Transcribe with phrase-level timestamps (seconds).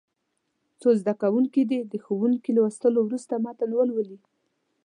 [0.79, 4.19] څو زده کوونکي دې د ښوونکي لوستلو وروسته متن ولولي.